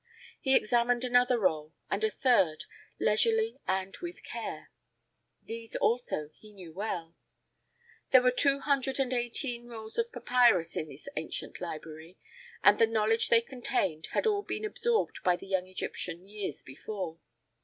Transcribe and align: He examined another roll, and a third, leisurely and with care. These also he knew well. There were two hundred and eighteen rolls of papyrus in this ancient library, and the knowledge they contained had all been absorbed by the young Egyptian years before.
He 0.39 0.55
examined 0.55 1.03
another 1.03 1.37
roll, 1.37 1.75
and 1.87 2.03
a 2.03 2.09
third, 2.09 2.65
leisurely 2.99 3.59
and 3.67 3.95
with 3.97 4.23
care. 4.23 4.71
These 5.43 5.75
also 5.75 6.29
he 6.33 6.51
knew 6.53 6.73
well. 6.73 7.13
There 8.09 8.23
were 8.23 8.31
two 8.31 8.61
hundred 8.61 8.97
and 8.99 9.13
eighteen 9.13 9.67
rolls 9.67 9.99
of 9.99 10.11
papyrus 10.11 10.75
in 10.75 10.89
this 10.89 11.07
ancient 11.15 11.61
library, 11.61 12.17
and 12.63 12.79
the 12.79 12.87
knowledge 12.87 13.29
they 13.29 13.41
contained 13.41 14.07
had 14.13 14.25
all 14.25 14.41
been 14.41 14.65
absorbed 14.65 15.19
by 15.23 15.35
the 15.35 15.45
young 15.45 15.67
Egyptian 15.67 16.25
years 16.27 16.63
before. 16.63 17.19